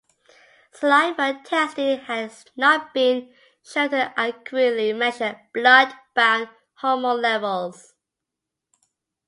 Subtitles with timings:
[0.71, 3.31] Saliva testing has not been
[3.63, 7.93] shown to accurately measure blood-bound hormone levels.